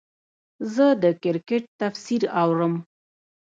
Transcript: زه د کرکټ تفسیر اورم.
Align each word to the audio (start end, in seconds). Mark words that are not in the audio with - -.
زه 0.73 0.87
د 1.03 1.05
کرکټ 1.23 1.63
تفسیر 1.79 2.23
اورم. 2.41 2.73